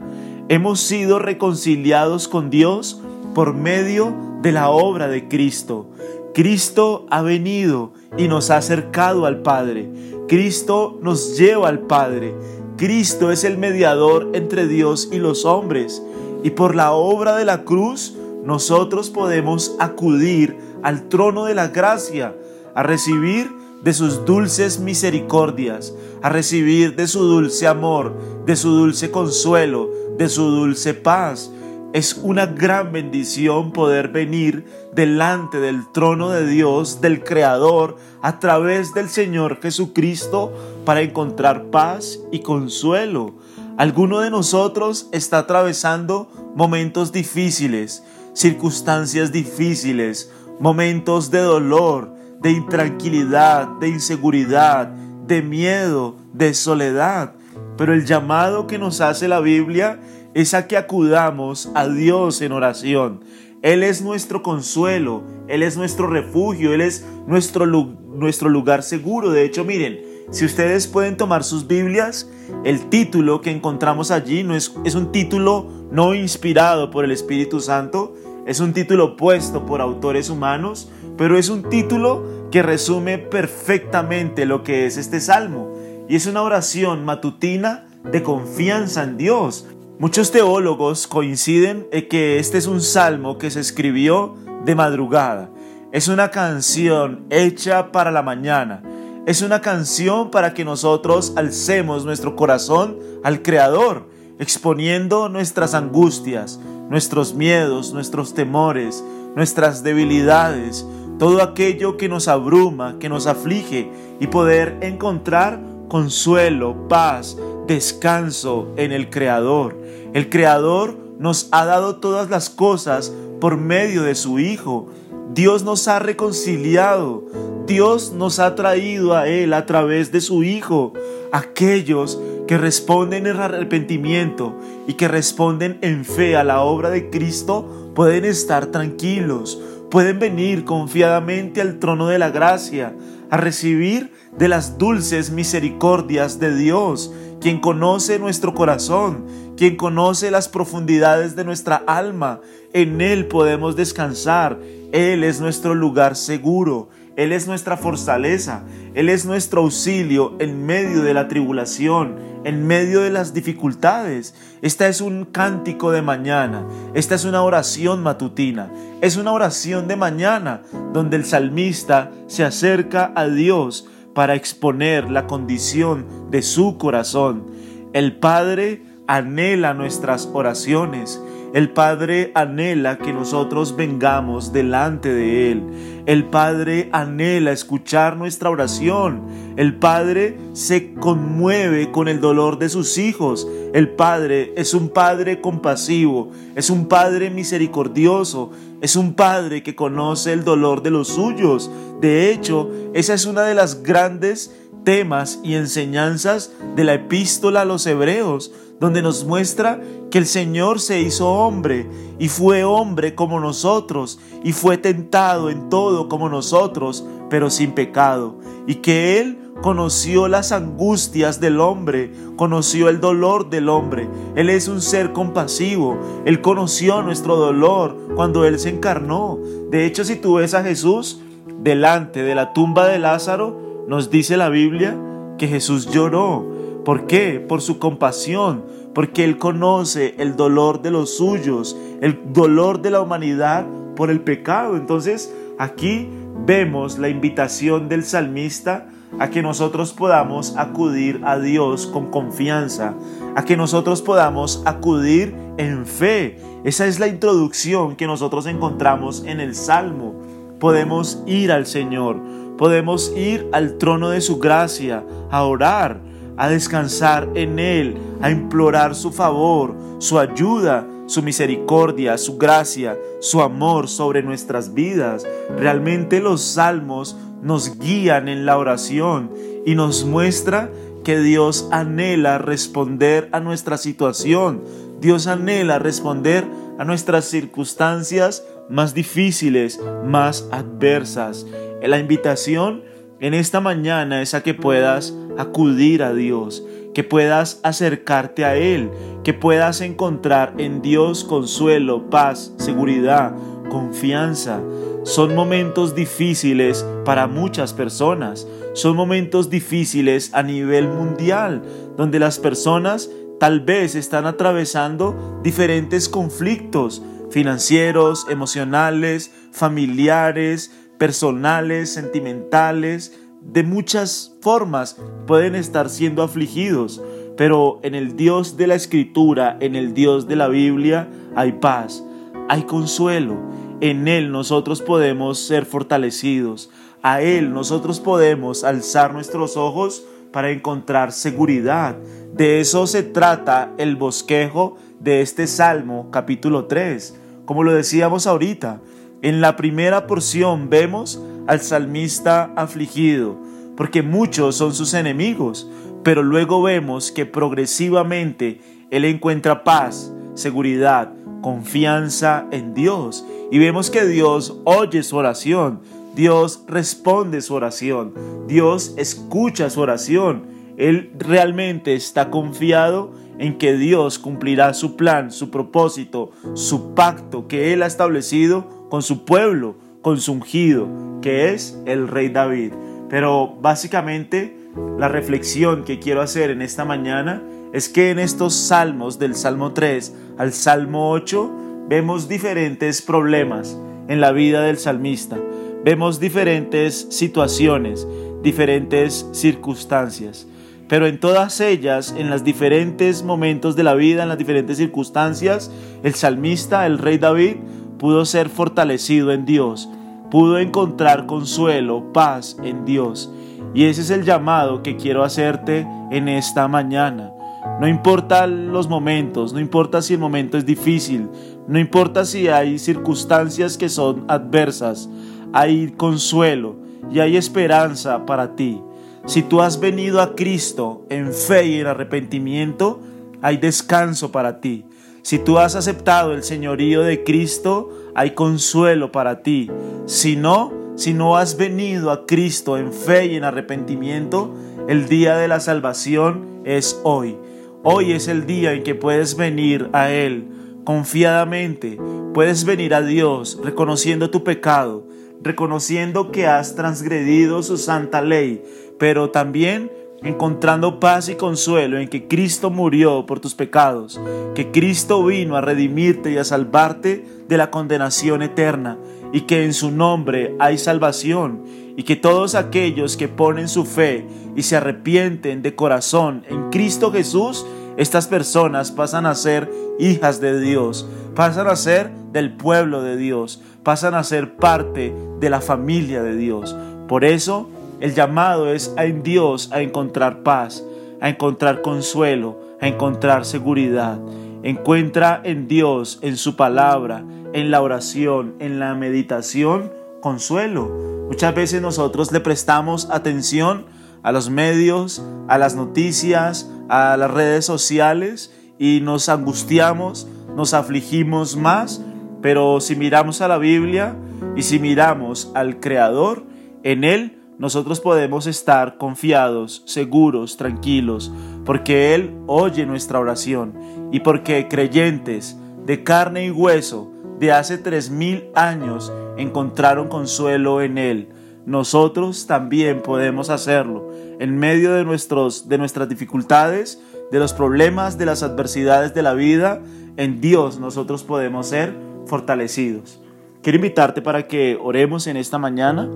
Hemos 0.49 0.81
sido 0.81 1.17
reconciliados 1.17 2.27
con 2.27 2.49
Dios 2.49 3.01
por 3.33 3.53
medio 3.53 4.13
de 4.41 4.51
la 4.51 4.69
obra 4.69 5.07
de 5.07 5.29
Cristo. 5.29 5.89
Cristo 6.33 7.05
ha 7.09 7.21
venido 7.21 7.93
y 8.17 8.27
nos 8.27 8.49
ha 8.49 8.57
acercado 8.57 9.25
al 9.25 9.41
Padre. 9.41 9.89
Cristo 10.31 10.97
nos 11.01 11.37
lleva 11.37 11.67
al 11.67 11.79
Padre. 11.79 12.33
Cristo 12.77 13.31
es 13.31 13.43
el 13.43 13.57
mediador 13.57 14.29
entre 14.31 14.65
Dios 14.65 15.09
y 15.11 15.17
los 15.17 15.43
hombres. 15.43 16.01
Y 16.41 16.51
por 16.51 16.73
la 16.73 16.93
obra 16.93 17.35
de 17.35 17.43
la 17.43 17.65
cruz, 17.65 18.15
nosotros 18.45 19.09
podemos 19.09 19.75
acudir 19.77 20.55
al 20.83 21.09
trono 21.09 21.43
de 21.43 21.53
la 21.53 21.67
gracia, 21.67 22.33
a 22.75 22.81
recibir 22.81 23.51
de 23.83 23.93
sus 23.93 24.23
dulces 24.23 24.79
misericordias, 24.79 25.93
a 26.21 26.29
recibir 26.29 26.95
de 26.95 27.07
su 27.07 27.23
dulce 27.23 27.67
amor, 27.67 28.13
de 28.45 28.55
su 28.55 28.69
dulce 28.69 29.11
consuelo, 29.11 29.89
de 30.17 30.29
su 30.29 30.43
dulce 30.43 30.93
paz. 30.93 31.51
Es 31.93 32.13
una 32.13 32.45
gran 32.45 32.93
bendición 32.93 33.73
poder 33.73 34.07
venir 34.07 34.65
delante 34.93 35.59
del 35.59 35.91
trono 35.91 36.29
de 36.29 36.47
Dios, 36.47 37.01
del 37.01 37.21
Creador, 37.21 37.97
a 38.21 38.39
través 38.39 38.93
del 38.93 39.09
Señor 39.09 39.59
Jesucristo, 39.61 40.53
para 40.85 41.01
encontrar 41.01 41.65
paz 41.65 42.19
y 42.31 42.39
consuelo. 42.39 43.33
Alguno 43.77 44.21
de 44.21 44.29
nosotros 44.29 45.09
está 45.11 45.39
atravesando 45.39 46.31
momentos 46.55 47.11
difíciles, 47.11 48.05
circunstancias 48.33 49.33
difíciles, 49.33 50.31
momentos 50.61 51.29
de 51.29 51.39
dolor, 51.39 52.15
de 52.39 52.51
intranquilidad, 52.51 53.67
de 53.81 53.89
inseguridad, 53.89 54.87
de 55.27 55.41
miedo, 55.41 56.15
de 56.31 56.53
soledad. 56.53 57.33
Pero 57.77 57.93
el 57.93 58.05
llamado 58.05 58.65
que 58.65 58.77
nos 58.77 59.01
hace 59.01 59.27
la 59.27 59.41
Biblia 59.41 59.99
es 60.33 60.53
a 60.53 60.67
que 60.67 60.77
acudamos 60.77 61.71
a 61.75 61.87
Dios 61.87 62.41
en 62.41 62.51
oración. 62.51 63.23
Él 63.61 63.83
es 63.83 64.01
nuestro 64.01 64.41
consuelo, 64.41 65.23
Él 65.47 65.61
es 65.61 65.77
nuestro 65.77 66.07
refugio, 66.07 66.73
Él 66.73 66.81
es 66.81 67.05
nuestro, 67.27 67.65
nuestro 67.65 68.49
lugar 68.49 68.81
seguro. 68.81 69.31
De 69.31 69.45
hecho, 69.45 69.63
miren, 69.63 69.99
si 70.31 70.45
ustedes 70.45 70.87
pueden 70.87 71.17
tomar 71.17 71.43
sus 71.43 71.67
Biblias, 71.67 72.29
el 72.63 72.89
título 72.89 73.41
que 73.41 73.51
encontramos 73.51 74.11
allí 74.11 74.43
no 74.43 74.55
es, 74.55 74.73
es 74.85 74.95
un 74.95 75.11
título 75.11 75.67
no 75.91 76.15
inspirado 76.15 76.89
por 76.89 77.05
el 77.05 77.11
Espíritu 77.11 77.59
Santo, 77.59 78.15
es 78.47 78.59
un 78.59 78.73
título 78.73 79.15
puesto 79.15 79.65
por 79.65 79.81
autores 79.81 80.29
humanos, 80.29 80.89
pero 81.17 81.37
es 81.37 81.49
un 81.49 81.69
título 81.69 82.49
que 82.49 82.63
resume 82.63 83.19
perfectamente 83.19 84.45
lo 84.45 84.63
que 84.63 84.85
es 84.85 84.97
este 84.97 85.19
salmo. 85.19 85.75
Y 86.09 86.15
es 86.15 86.25
una 86.25 86.41
oración 86.41 87.05
matutina 87.05 87.87
de 88.03 88.23
confianza 88.23 89.03
en 89.03 89.17
Dios. 89.17 89.67
Muchos 90.01 90.31
teólogos 90.31 91.05
coinciden 91.05 91.87
en 91.91 92.09
que 92.09 92.39
este 92.39 92.57
es 92.57 92.65
un 92.65 92.81
salmo 92.81 93.37
que 93.37 93.51
se 93.51 93.59
escribió 93.59 94.33
de 94.65 94.73
madrugada. 94.73 95.51
Es 95.91 96.07
una 96.07 96.31
canción 96.31 97.27
hecha 97.29 97.91
para 97.91 98.09
la 98.09 98.23
mañana. 98.23 98.81
Es 99.27 99.43
una 99.43 99.61
canción 99.61 100.31
para 100.31 100.55
que 100.55 100.65
nosotros 100.65 101.33
alcemos 101.35 102.03
nuestro 102.03 102.35
corazón 102.35 102.97
al 103.23 103.43
Creador, 103.43 104.09
exponiendo 104.39 105.29
nuestras 105.29 105.75
angustias, 105.75 106.59
nuestros 106.89 107.35
miedos, 107.35 107.93
nuestros 107.93 108.33
temores, 108.33 109.03
nuestras 109.35 109.83
debilidades, 109.83 110.83
todo 111.19 111.43
aquello 111.43 111.97
que 111.97 112.09
nos 112.09 112.27
abruma, 112.27 112.97
que 112.97 113.07
nos 113.07 113.27
aflige 113.27 113.91
y 114.19 114.25
poder 114.25 114.79
encontrar 114.81 115.61
consuelo, 115.89 116.87
paz, 116.87 117.37
descanso 117.73 118.73
en 118.75 118.91
el 118.91 119.09
Creador. 119.09 119.77
El 120.13 120.29
Creador 120.29 120.97
nos 121.19 121.47
ha 121.51 121.65
dado 121.65 121.97
todas 121.97 122.29
las 122.29 122.49
cosas 122.49 123.13
por 123.39 123.55
medio 123.57 124.03
de 124.03 124.15
su 124.15 124.39
Hijo. 124.39 124.89
Dios 125.33 125.63
nos 125.63 125.87
ha 125.87 125.99
reconciliado. 125.99 127.23
Dios 127.67 128.11
nos 128.11 128.39
ha 128.39 128.55
traído 128.55 129.15
a 129.15 129.29
Él 129.29 129.53
a 129.53 129.65
través 129.65 130.11
de 130.11 130.19
su 130.19 130.43
Hijo. 130.43 130.91
Aquellos 131.31 132.19
que 132.45 132.57
responden 132.57 133.25
en 133.25 133.37
arrepentimiento 133.37 134.53
y 134.85 134.95
que 134.95 135.07
responden 135.07 135.77
en 135.81 136.03
fe 136.03 136.35
a 136.35 136.43
la 136.43 136.61
obra 136.61 136.89
de 136.89 137.09
Cristo 137.09 137.93
pueden 137.95 138.25
estar 138.25 138.65
tranquilos, 138.65 139.61
pueden 139.89 140.19
venir 140.19 140.65
confiadamente 140.65 141.61
al 141.61 141.79
trono 141.79 142.07
de 142.07 142.19
la 142.19 142.31
gracia, 142.31 142.93
a 143.29 143.37
recibir 143.37 144.11
de 144.37 144.49
las 144.49 144.77
dulces 144.77 145.31
misericordias 145.31 146.39
de 146.39 146.55
Dios, 146.55 147.13
quien 147.41 147.59
conoce 147.59 148.19
nuestro 148.19 148.53
corazón, 148.53 149.25
quien 149.57 149.75
conoce 149.75 150.31
las 150.31 150.47
profundidades 150.47 151.35
de 151.35 151.43
nuestra 151.43 151.83
alma. 151.87 152.39
En 152.71 153.01
Él 153.01 153.27
podemos 153.27 153.75
descansar. 153.75 154.59
Él 154.91 155.23
es 155.23 155.41
nuestro 155.41 155.75
lugar 155.75 156.15
seguro. 156.15 156.89
Él 157.17 157.33
es 157.33 157.45
nuestra 157.45 157.75
fortaleza, 157.75 158.63
Él 158.93 159.09
es 159.09 159.25
nuestro 159.25 159.61
auxilio 159.61 160.33
en 160.39 160.65
medio 160.65 161.03
de 161.03 161.13
la 161.13 161.27
tribulación, 161.27 162.15
en 162.45 162.65
medio 162.65 163.01
de 163.01 163.09
las 163.09 163.33
dificultades. 163.33 164.33
Esta 164.61 164.87
es 164.87 165.01
un 165.01 165.25
cántico 165.25 165.91
de 165.91 166.01
mañana, 166.01 166.65
esta 166.93 167.15
es 167.15 167.25
una 167.25 167.43
oración 167.43 168.01
matutina, 168.01 168.71
es 169.01 169.17
una 169.17 169.33
oración 169.33 169.89
de 169.89 169.97
mañana 169.97 170.61
donde 170.93 171.17
el 171.17 171.25
salmista 171.25 172.11
se 172.27 172.45
acerca 172.45 173.11
a 173.13 173.27
Dios 173.27 173.87
para 174.13 174.35
exponer 174.35 175.09
la 175.09 175.27
condición 175.27 176.29
de 176.29 176.41
su 176.41 176.77
corazón. 176.77 177.47
El 177.93 178.17
Padre 178.17 178.83
anhela 179.07 179.73
nuestras 179.73 180.29
oraciones. 180.33 181.21
El 181.53 181.71
Padre 181.71 182.31
anhela 182.33 182.97
que 182.97 183.11
nosotros 183.11 183.75
vengamos 183.75 184.53
delante 184.53 185.13
de 185.13 185.51
Él. 185.51 185.63
El 186.05 186.23
Padre 186.25 186.87
anhela 186.93 187.51
escuchar 187.51 188.15
nuestra 188.15 188.49
oración. 188.49 189.23
El 189.57 189.75
Padre 189.75 190.37
se 190.53 190.93
conmueve 190.93 191.91
con 191.91 192.07
el 192.07 192.21
dolor 192.21 192.57
de 192.57 192.69
sus 192.69 192.97
hijos. 192.97 193.49
El 193.73 193.89
Padre 193.89 194.53
es 194.55 194.73
un 194.73 194.89
Padre 194.89 195.41
compasivo, 195.41 196.31
es 196.55 196.69
un 196.69 196.87
Padre 196.87 197.29
misericordioso, 197.29 198.51
es 198.79 198.95
un 198.95 199.13
Padre 199.13 199.61
que 199.61 199.75
conoce 199.75 200.31
el 200.31 200.45
dolor 200.45 200.83
de 200.83 200.91
los 200.91 201.09
suyos. 201.09 201.69
De 201.99 202.31
hecho, 202.31 202.69
esa 202.93 203.13
es 203.13 203.25
una 203.25 203.43
de 203.43 203.55
las 203.55 203.83
grandes 203.83 204.55
temas 204.83 205.39
y 205.43 205.55
enseñanzas 205.55 206.51
de 206.75 206.83
la 206.83 206.95
epístola 206.95 207.61
a 207.61 207.65
los 207.65 207.85
hebreos, 207.85 208.51
donde 208.79 209.01
nos 209.01 209.25
muestra 209.25 209.79
que 210.09 210.17
el 210.17 210.25
Señor 210.25 210.79
se 210.79 210.99
hizo 210.99 211.29
hombre 211.29 211.87
y 212.19 212.29
fue 212.29 212.63
hombre 212.63 213.15
como 213.15 213.39
nosotros 213.39 214.19
y 214.43 214.53
fue 214.53 214.77
tentado 214.77 215.49
en 215.49 215.69
todo 215.69 216.09
como 216.09 216.29
nosotros, 216.29 217.05
pero 217.29 217.49
sin 217.49 217.71
pecado, 217.73 218.39
y 218.67 218.75
que 218.75 219.19
Él 219.19 219.37
conoció 219.61 220.27
las 220.27 220.51
angustias 220.51 221.39
del 221.39 221.59
hombre, 221.59 222.11
conoció 222.35 222.89
el 222.89 222.99
dolor 222.99 223.49
del 223.49 223.69
hombre. 223.69 224.09
Él 224.35 224.49
es 224.49 224.67
un 224.67 224.81
ser 224.81 225.13
compasivo, 225.13 225.97
Él 226.25 226.41
conoció 226.41 227.01
nuestro 227.03 227.35
dolor 227.35 227.95
cuando 228.15 228.45
Él 228.45 228.59
se 228.59 228.69
encarnó. 228.69 229.39
De 229.69 229.85
hecho, 229.85 230.03
si 230.03 230.15
tú 230.15 230.35
ves 230.35 230.55
a 230.55 230.63
Jesús 230.63 231.21
delante 231.59 232.23
de 232.23 232.33
la 232.33 232.53
tumba 232.53 232.87
de 232.87 232.97
Lázaro, 232.97 233.60
nos 233.87 234.09
dice 234.09 234.37
la 234.37 234.49
Biblia 234.49 234.97
que 235.37 235.47
Jesús 235.47 235.89
lloró. 235.91 236.45
¿Por 236.85 237.07
qué? 237.07 237.39
Por 237.39 237.61
su 237.61 237.79
compasión, 237.79 238.65
porque 238.93 239.23
Él 239.23 239.37
conoce 239.37 240.15
el 240.17 240.35
dolor 240.35 240.81
de 240.81 240.91
los 240.91 241.17
suyos, 241.17 241.77
el 242.01 242.33
dolor 242.33 242.81
de 242.81 242.91
la 242.91 243.01
humanidad 243.01 243.65
por 243.95 244.09
el 244.09 244.21
pecado. 244.21 244.75
Entonces 244.75 245.33
aquí 245.59 246.07
vemos 246.45 246.97
la 246.97 247.09
invitación 247.09 247.89
del 247.89 248.03
salmista 248.03 248.87
a 249.19 249.29
que 249.29 249.41
nosotros 249.41 249.93
podamos 249.93 250.55
acudir 250.57 251.21
a 251.23 251.37
Dios 251.37 251.87
con 251.87 252.09
confianza, 252.09 252.95
a 253.35 253.43
que 253.43 253.57
nosotros 253.57 254.01
podamos 254.01 254.63
acudir 254.65 255.35
en 255.57 255.85
fe. 255.85 256.39
Esa 256.63 256.87
es 256.87 256.99
la 256.99 257.07
introducción 257.07 257.95
que 257.95 258.07
nosotros 258.07 258.45
encontramos 258.45 259.23
en 259.25 259.39
el 259.39 259.55
Salmo. 259.55 260.15
Podemos 260.59 261.23
ir 261.25 261.51
al 261.51 261.65
Señor, 261.65 262.21
podemos 262.57 263.11
ir 263.15 263.47
al 263.51 263.77
trono 263.77 264.09
de 264.09 264.21
su 264.21 264.39
gracia, 264.39 265.03
a 265.29 265.43
orar, 265.43 265.99
a 266.37 266.49
descansar 266.49 267.29
en 267.35 267.59
Él, 267.59 267.97
a 268.21 268.31
implorar 268.31 268.95
su 268.95 269.11
favor, 269.11 269.75
su 269.99 270.19
ayuda, 270.19 270.87
su 271.07 271.21
misericordia, 271.21 272.17
su 272.17 272.37
gracia, 272.37 272.97
su 273.19 273.41
amor 273.41 273.87
sobre 273.87 274.23
nuestras 274.23 274.73
vidas. 274.73 275.27
Realmente 275.57 276.19
los 276.19 276.41
salmos 276.41 277.17
nos 277.41 277.77
guían 277.79 278.27
en 278.29 278.45
la 278.45 278.57
oración 278.57 279.31
y 279.65 279.75
nos 279.75 280.05
muestra 280.05 280.69
que 281.03 281.19
Dios 281.19 281.67
anhela 281.71 282.37
responder 282.37 283.29
a 283.31 283.39
nuestra 283.39 283.77
situación. 283.77 284.61
Dios 284.99 285.27
anhela 285.27 285.79
responder 285.79 286.45
a 286.77 286.85
nuestras 286.85 287.25
circunstancias 287.25 288.43
más 288.71 288.93
difíciles, 288.93 289.79
más 290.05 290.47
adversas. 290.51 291.45
La 291.83 291.99
invitación 291.99 292.83
en 293.19 293.33
esta 293.33 293.59
mañana 293.59 294.21
es 294.21 294.33
a 294.33 294.41
que 294.41 294.53
puedas 294.53 295.13
acudir 295.37 296.01
a 296.03 296.13
Dios, 296.13 296.65
que 296.93 297.03
puedas 297.03 297.59
acercarte 297.63 298.45
a 298.45 298.55
Él, 298.55 298.89
que 299.23 299.33
puedas 299.33 299.81
encontrar 299.81 300.55
en 300.57 300.81
Dios 300.81 301.23
consuelo, 301.23 302.09
paz, 302.09 302.53
seguridad, 302.57 303.35
confianza. 303.69 304.61
Son 305.03 305.35
momentos 305.35 305.95
difíciles 305.95 306.85
para 307.05 307.27
muchas 307.27 307.73
personas, 307.73 308.47
son 308.73 308.95
momentos 308.95 309.49
difíciles 309.49 310.33
a 310.33 310.43
nivel 310.43 310.87
mundial, 310.87 311.61
donde 311.97 312.19
las 312.19 312.39
personas 312.39 313.09
tal 313.39 313.61
vez 313.61 313.95
están 313.95 314.27
atravesando 314.27 315.39
diferentes 315.43 316.07
conflictos 316.07 317.01
financieros, 317.31 318.27
emocionales, 318.29 319.31
familiares, 319.51 320.71
personales, 320.97 321.91
sentimentales, 321.93 323.17
de 323.41 323.63
muchas 323.63 324.35
formas 324.41 324.97
pueden 325.25 325.55
estar 325.55 325.89
siendo 325.89 326.21
afligidos, 326.21 327.01
pero 327.37 327.79
en 327.81 327.95
el 327.95 328.15
Dios 328.15 328.55
de 328.57 328.67
la 328.67 328.75
Escritura, 328.75 329.57
en 329.61 329.75
el 329.75 329.93
Dios 329.93 330.27
de 330.27 330.35
la 330.35 330.47
Biblia, 330.47 331.09
hay 331.35 331.53
paz, 331.53 332.03
hay 332.49 332.63
consuelo. 332.63 333.39
En 333.79 334.07
Él 334.07 334.31
nosotros 334.31 334.81
podemos 334.81 335.39
ser 335.39 335.65
fortalecidos. 335.65 336.69
A 337.01 337.21
Él 337.23 337.51
nosotros 337.51 337.99
podemos 337.99 338.63
alzar 338.63 339.11
nuestros 339.11 339.57
ojos 339.57 340.03
para 340.31 340.51
encontrar 340.51 341.11
seguridad. 341.11 341.97
De 342.33 342.59
eso 342.59 342.85
se 342.85 343.01
trata 343.01 343.73
el 343.79 343.95
bosquejo 343.95 344.77
de 345.03 345.21
este 345.21 345.47
Salmo 345.47 346.09
capítulo 346.11 346.65
3. 346.65 347.15
Como 347.45 347.63
lo 347.63 347.73
decíamos 347.73 348.27
ahorita, 348.27 348.81
en 349.21 349.41
la 349.41 349.55
primera 349.55 350.05
porción 350.07 350.69
vemos 350.69 351.21
al 351.47 351.59
salmista 351.61 352.51
afligido, 352.55 353.37
porque 353.75 354.03
muchos 354.03 354.55
son 354.55 354.73
sus 354.73 354.93
enemigos, 354.93 355.69
pero 356.03 356.21
luego 356.23 356.61
vemos 356.61 357.11
que 357.11 357.25
progresivamente 357.25 358.61
él 358.91 359.05
encuentra 359.05 359.63
paz, 359.63 360.13
seguridad, 360.35 361.11
confianza 361.41 362.45
en 362.51 362.73
Dios. 362.73 363.25
Y 363.51 363.57
vemos 363.57 363.89
que 363.89 364.05
Dios 364.05 364.59
oye 364.65 365.01
su 365.03 365.17
oración, 365.17 365.81
Dios 366.15 366.63
responde 366.67 367.41
su 367.41 367.55
oración, 367.55 368.13
Dios 368.47 368.93
escucha 368.97 369.69
su 369.69 369.81
oración. 369.81 370.50
Él 370.77 371.11
realmente 371.17 371.93
está 371.93 372.29
confiado 372.29 373.11
en 373.39 373.57
que 373.57 373.75
Dios 373.75 374.19
cumplirá 374.19 374.73
su 374.73 374.95
plan, 374.95 375.31
su 375.31 375.49
propósito, 375.49 376.31
su 376.53 376.93
pacto 376.93 377.47
que 377.47 377.73
Él 377.73 377.83
ha 377.83 377.87
establecido 377.87 378.87
con 378.89 379.01
su 379.01 379.25
pueblo, 379.25 379.75
con 380.01 380.19
su 380.19 380.33
ungido, 380.33 380.87
que 381.21 381.53
es 381.53 381.79
el 381.85 382.07
rey 382.07 382.29
David. 382.29 382.73
Pero 383.09 383.57
básicamente 383.61 384.57
la 384.97 385.07
reflexión 385.07 385.83
que 385.83 385.99
quiero 385.99 386.21
hacer 386.21 386.49
en 386.49 386.61
esta 386.61 386.85
mañana 386.85 387.41
es 387.73 387.89
que 387.89 388.11
en 388.11 388.19
estos 388.19 388.53
salmos 388.53 389.17
del 389.19 389.35
Salmo 389.35 389.73
3 389.73 390.13
al 390.37 390.53
Salmo 390.53 391.11
8 391.11 391.85
vemos 391.87 392.27
diferentes 392.27 393.01
problemas 393.01 393.77
en 394.07 394.21
la 394.21 394.31
vida 394.31 394.61
del 394.61 394.77
salmista. 394.77 395.37
Vemos 395.83 396.19
diferentes 396.19 397.07
situaciones, 397.09 398.07
diferentes 398.43 399.27
circunstancias. 399.31 400.47
Pero 400.91 401.07
en 401.07 401.21
todas 401.21 401.61
ellas, 401.61 402.13
en 402.17 402.29
los 402.29 402.43
diferentes 402.43 403.23
momentos 403.23 403.77
de 403.77 403.83
la 403.83 403.93
vida, 403.93 404.23
en 404.23 404.27
las 404.27 404.37
diferentes 404.37 404.75
circunstancias, 404.75 405.71
el 406.03 406.15
salmista, 406.15 406.85
el 406.85 406.97
rey 406.97 407.17
David, 407.17 407.55
pudo 407.97 408.25
ser 408.25 408.49
fortalecido 408.49 409.31
en 409.31 409.45
Dios, 409.45 409.87
pudo 410.29 410.59
encontrar 410.59 411.27
consuelo, 411.27 412.11
paz 412.11 412.57
en 412.61 412.83
Dios. 412.83 413.31
Y 413.73 413.85
ese 413.85 414.01
es 414.01 414.09
el 414.09 414.25
llamado 414.25 414.83
que 414.83 414.97
quiero 414.97 415.23
hacerte 415.23 415.87
en 416.11 416.27
esta 416.27 416.67
mañana. 416.67 417.31
No 417.79 417.87
importa 417.87 418.45
los 418.45 418.89
momentos, 418.89 419.53
no 419.53 419.61
importa 419.61 420.01
si 420.01 420.15
el 420.15 420.19
momento 420.19 420.57
es 420.57 420.65
difícil, 420.65 421.29
no 421.69 421.79
importa 421.79 422.25
si 422.25 422.49
hay 422.49 422.77
circunstancias 422.79 423.77
que 423.77 423.87
son 423.87 424.25
adversas, 424.27 425.09
hay 425.53 425.91
consuelo 425.91 426.75
y 427.09 427.19
hay 427.21 427.37
esperanza 427.37 428.25
para 428.25 428.57
ti. 428.57 428.81
Si 429.25 429.43
tú 429.43 429.61
has 429.61 429.79
venido 429.79 430.21
a 430.21 430.35
Cristo 430.35 431.05
en 431.09 431.33
fe 431.33 431.67
y 431.67 431.79
en 431.79 431.87
arrepentimiento, 431.87 432.99
hay 433.41 433.57
descanso 433.57 434.31
para 434.31 434.59
ti. 434.61 434.85
Si 435.21 435.37
tú 435.37 435.59
has 435.59 435.75
aceptado 435.75 436.33
el 436.33 436.43
señorío 436.43 437.03
de 437.03 437.23
Cristo, 437.23 437.89
hay 438.15 438.31
consuelo 438.31 439.11
para 439.11 439.43
ti. 439.43 439.69
Si 440.05 440.35
no, 440.35 440.73
si 440.95 441.13
no 441.13 441.37
has 441.37 441.57
venido 441.57 442.11
a 442.11 442.25
Cristo 442.25 442.77
en 442.77 442.91
fe 442.91 443.27
y 443.27 443.35
en 443.35 443.43
arrepentimiento, 443.43 444.53
el 444.87 445.07
día 445.07 445.37
de 445.37 445.47
la 445.47 445.59
salvación 445.59 446.61
es 446.65 446.99
hoy. 447.03 447.37
Hoy 447.83 448.13
es 448.13 448.27
el 448.27 448.45
día 448.45 448.73
en 448.73 448.83
que 448.83 448.95
puedes 448.95 449.35
venir 449.35 449.89
a 449.93 450.11
Él 450.11 450.47
confiadamente. 450.83 451.97
Puedes 452.33 452.65
venir 452.65 452.93
a 452.93 453.01
Dios 453.01 453.59
reconociendo 453.63 454.31
tu 454.31 454.43
pecado, 454.43 455.07
reconociendo 455.43 456.31
que 456.31 456.47
has 456.47 456.75
transgredido 456.75 457.63
su 457.63 457.77
santa 457.77 458.21
ley, 458.21 458.63
pero 458.99 459.31
también 459.31 459.91
encontrando 460.23 460.99
paz 460.99 461.29
y 461.29 461.35
consuelo 461.35 461.99
en 461.99 462.07
que 462.07 462.27
Cristo 462.27 462.69
murió 462.69 463.25
por 463.25 463.39
tus 463.39 463.55
pecados, 463.55 464.19
que 464.53 464.71
Cristo 464.71 465.25
vino 465.25 465.55
a 465.55 465.61
redimirte 465.61 466.31
y 466.31 466.37
a 466.37 466.43
salvarte 466.43 467.25
de 467.47 467.57
la 467.57 467.71
condenación 467.71 468.43
eterna, 468.43 468.97
y 469.33 469.41
que 469.41 469.63
en 469.63 469.73
su 469.73 469.91
nombre 469.91 470.55
hay 470.59 470.77
salvación, 470.77 471.63
y 471.97 472.03
que 472.03 472.15
todos 472.15 472.55
aquellos 472.55 473.17
que 473.17 473.27
ponen 473.27 473.67
su 473.67 473.85
fe 473.85 474.25
y 474.55 474.63
se 474.63 474.75
arrepienten 474.75 475.61
de 475.61 475.75
corazón 475.75 476.43
en 476.49 476.69
Cristo 476.69 477.11
Jesús, 477.11 477.65
estas 477.97 478.27
personas 478.27 478.91
pasan 478.91 479.25
a 479.25 479.35
ser 479.35 479.69
hijas 479.99 480.39
de 480.39 480.59
Dios, 480.59 481.07
pasan 481.35 481.67
a 481.67 481.75
ser 481.75 482.11
del 482.31 482.55
pueblo 482.55 483.01
de 483.01 483.17
Dios, 483.17 483.61
pasan 483.83 484.13
a 484.13 484.23
ser 484.23 484.55
parte 484.55 485.13
de 485.39 485.49
la 485.49 485.61
familia 485.61 486.23
de 486.23 486.35
Dios. 486.35 486.75
Por 487.07 487.25
eso, 487.25 487.69
el 487.99 488.13
llamado 488.13 488.71
es 488.71 488.93
en 488.97 489.23
Dios 489.23 489.69
a 489.71 489.81
encontrar 489.81 490.43
paz, 490.43 490.83
a 491.19 491.29
encontrar 491.29 491.81
consuelo, 491.81 492.59
a 492.79 492.87
encontrar 492.87 493.45
seguridad. 493.45 494.19
Encuentra 494.63 495.41
en 495.43 495.67
Dios, 495.67 496.19
en 496.21 496.37
su 496.37 496.55
palabra, 496.55 497.23
en 497.53 497.71
la 497.71 497.81
oración, 497.81 498.55
en 498.59 498.79
la 498.79 498.95
meditación, 498.95 499.91
consuelo. 500.21 501.27
Muchas 501.27 501.53
veces 501.55 501.81
nosotros 501.81 502.31
le 502.31 502.39
prestamos 502.39 503.09
atención 503.09 503.85
a 504.23 504.31
los 504.31 504.49
medios, 504.49 505.23
a 505.47 505.57
las 505.57 505.75
noticias, 505.75 506.69
a 506.89 507.17
las 507.17 507.31
redes 507.31 507.65
sociales 507.65 508.53
y 508.77 508.99
nos 509.01 509.29
angustiamos, 509.29 510.27
nos 510.55 510.73
afligimos 510.73 511.55
más, 511.55 512.01
pero 512.41 512.81
si 512.81 512.95
miramos 512.95 513.41
a 513.41 513.47
la 513.47 513.57
Biblia 513.57 514.15
y 514.55 514.63
si 514.63 514.79
miramos 514.79 515.51
al 515.55 515.79
Creador, 515.79 516.43
en 516.83 517.03
Él 517.03 517.37
nosotros 517.57 517.99
podemos 517.99 518.47
estar 518.47 518.97
confiados, 518.97 519.83
seguros, 519.85 520.57
tranquilos, 520.57 521.31
porque 521.63 522.15
Él 522.15 522.35
oye 522.47 522.87
nuestra 522.87 523.19
oración 523.19 524.09
y 524.11 524.21
porque 524.21 524.67
creyentes 524.67 525.57
de 525.85 526.03
carne 526.03 526.45
y 526.45 526.49
hueso 526.51 527.11
de 527.39 527.51
hace 527.51 527.77
tres 527.77 528.09
mil 528.09 528.45
años 528.55 529.13
encontraron 529.37 530.07
consuelo 530.07 530.81
en 530.81 530.97
Él. 530.97 531.29
Nosotros 531.65 532.47
también 532.47 533.01
podemos 533.01 533.51
hacerlo 533.51 534.09
en 534.39 534.57
medio 534.57 534.93
de, 534.93 535.05
nuestros, 535.05 535.69
de 535.69 535.77
nuestras 535.77 536.09
dificultades, 536.09 536.99
de 537.31 537.39
los 537.39 537.53
problemas, 537.53 538.17
de 538.17 538.25
las 538.25 538.41
adversidades 538.41 539.13
de 539.13 539.21
la 539.21 539.35
vida. 539.35 539.81
En 540.17 540.41
Dios 540.41 540.79
nosotros 540.79 541.23
podemos 541.23 541.67
ser 541.67 541.95
fortalecidos. 542.25 543.21
Quiero 543.61 543.75
invitarte 543.75 544.21
para 544.21 544.47
que 544.47 544.77
oremos 544.81 545.27
en 545.27 545.37
esta 545.37 545.59
mañana. 545.59 546.09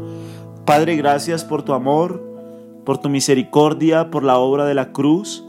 Padre, 0.65 0.95
gracias 0.95 1.43
por 1.43 1.61
tu 1.61 1.73
amor, 1.73 2.23
por 2.83 2.97
tu 2.97 3.09
misericordia, 3.09 4.09
por 4.09 4.23
la 4.23 4.37
obra 4.39 4.65
de 4.65 4.73
la 4.73 4.91
cruz. 4.91 5.45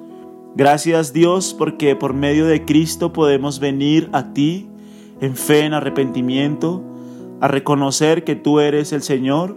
Gracias 0.55 1.13
Dios 1.13 1.55
porque 1.59 1.97
por 1.97 2.13
medio 2.13 2.47
de 2.47 2.65
Cristo 2.65 3.13
podemos 3.13 3.61
venir 3.61 4.11
a 4.13 4.33
ti 4.35 4.69
en 5.21 5.37
fe, 5.37 5.61
en 5.61 5.73
arrepentimiento, 5.73 6.83
a 7.41 7.49
reconocer 7.49 8.25
que 8.25 8.37
tú 8.37 8.61
eres 8.61 8.93
el 8.93 9.03
Señor, 9.03 9.57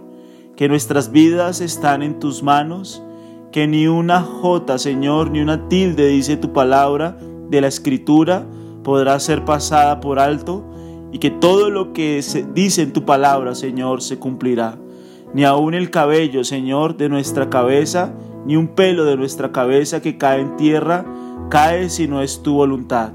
que 0.56 0.68
nuestras 0.68 1.10
vidas 1.12 1.60
están 1.60 2.02
en 2.02 2.18
tus 2.18 2.42
manos, 2.42 3.02
que 3.52 3.66
ni 3.66 3.86
una 3.86 4.22
jota, 4.22 4.78
Señor, 4.78 5.30
ni 5.30 5.40
una 5.40 5.68
tilde, 5.68 6.08
dice 6.08 6.36
tu 6.36 6.52
palabra 6.52 7.18
de 7.48 7.60
la 7.60 7.68
escritura, 7.68 8.46
podrá 8.82 9.18
ser 9.20 9.44
pasada 9.44 10.00
por 10.00 10.18
alto 10.18 10.64
y 11.12 11.18
que 11.18 11.30
todo 11.30 11.70
lo 11.70 11.92
que 11.92 12.22
se 12.22 12.44
dice 12.44 12.82
en 12.82 12.92
tu 12.92 13.04
palabra, 13.04 13.54
Señor, 13.54 14.02
se 14.02 14.18
cumplirá 14.18 14.78
ni 15.32 15.44
aun 15.44 15.74
el 15.74 15.90
cabello, 15.90 16.44
Señor, 16.44 16.96
de 16.96 17.08
nuestra 17.08 17.50
cabeza, 17.50 18.12
ni 18.46 18.56
un 18.56 18.68
pelo 18.68 19.04
de 19.04 19.16
nuestra 19.16 19.52
cabeza 19.52 20.02
que 20.02 20.18
cae 20.18 20.40
en 20.40 20.56
tierra, 20.56 21.04
cae 21.50 21.88
si 21.88 22.08
no 22.08 22.22
es 22.22 22.42
tu 22.42 22.54
voluntad. 22.54 23.12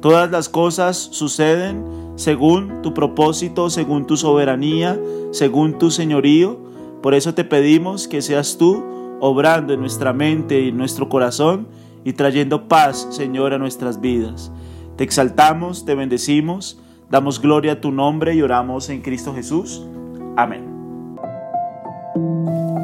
Todas 0.00 0.30
las 0.30 0.48
cosas 0.48 0.96
suceden 0.96 1.84
según 2.16 2.82
tu 2.82 2.92
propósito, 2.94 3.70
según 3.70 4.06
tu 4.06 4.16
soberanía, 4.16 5.00
según 5.30 5.78
tu 5.78 5.90
señorío. 5.90 6.58
Por 7.02 7.14
eso 7.14 7.34
te 7.34 7.44
pedimos 7.44 8.06
que 8.08 8.22
seas 8.22 8.58
tú 8.58 8.84
obrando 9.20 9.72
en 9.72 9.80
nuestra 9.80 10.12
mente 10.12 10.60
y 10.60 10.68
en 10.68 10.76
nuestro 10.76 11.08
corazón 11.08 11.68
y 12.04 12.12
trayendo 12.12 12.68
paz, 12.68 13.08
Señor, 13.10 13.54
a 13.54 13.58
nuestras 13.58 14.00
vidas. 14.00 14.52
Te 14.96 15.04
exaltamos, 15.04 15.84
te 15.84 15.94
bendecimos, 15.94 16.78
damos 17.10 17.40
gloria 17.40 17.72
a 17.72 17.80
tu 17.80 17.92
nombre 17.92 18.34
y 18.34 18.42
oramos 18.42 18.88
en 18.88 19.02
Cristo 19.02 19.34
Jesús. 19.34 19.82
Amén. 20.36 20.76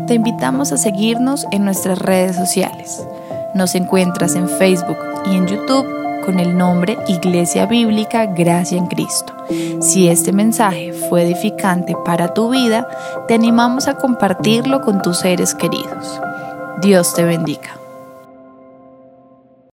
Te 0.06 0.14
invitamos 0.14 0.72
a 0.72 0.76
seguirnos 0.76 1.46
en 1.52 1.64
nuestras 1.64 1.98
redes 1.98 2.36
sociales. 2.36 3.06
Nos 3.54 3.74
encuentras 3.74 4.34
en 4.34 4.48
Facebook 4.48 4.98
y 5.26 5.36
en 5.36 5.46
YouTube 5.46 5.86
con 6.24 6.38
el 6.40 6.56
nombre 6.56 6.98
Iglesia 7.08 7.66
Bíblica 7.66 8.26
Gracia 8.26 8.78
en 8.78 8.86
Cristo. 8.86 9.34
Si 9.80 10.08
este 10.08 10.32
mensaje 10.32 10.92
fue 10.92 11.22
edificante 11.22 11.96
para 12.04 12.32
tu 12.32 12.50
vida, 12.50 12.88
te 13.28 13.34
animamos 13.34 13.88
a 13.88 13.94
compartirlo 13.94 14.80
con 14.82 15.02
tus 15.02 15.18
seres 15.18 15.54
queridos. 15.54 16.20
Dios 16.80 17.14
te 17.14 17.24
bendiga. 17.24 17.81